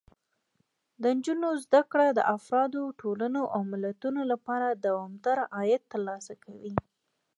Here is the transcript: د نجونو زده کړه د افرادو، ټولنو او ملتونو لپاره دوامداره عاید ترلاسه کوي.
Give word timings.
د 1.01 1.03
نجونو 1.17 1.47
زده 1.63 1.81
کړه 1.91 2.07
د 2.13 2.19
افرادو، 2.37 2.81
ټولنو 3.01 3.41
او 3.55 3.61
ملتونو 3.71 4.21
لپاره 4.31 4.67
دوامداره 4.85 5.43
عاید 5.55 5.81
ترلاسه 5.91 6.33
کوي. 6.43 6.73